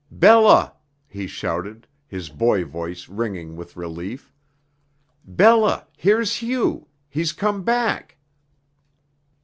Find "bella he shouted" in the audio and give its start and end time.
0.09-1.85